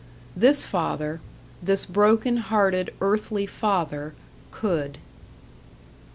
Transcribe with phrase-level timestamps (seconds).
[0.35, 1.21] This father
[1.61, 4.15] this broken hearted earthly father
[4.49, 4.97] could.